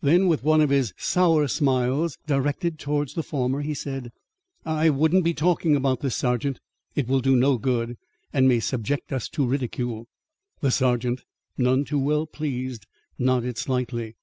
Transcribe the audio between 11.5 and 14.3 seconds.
none too well pleased, nodded slightly.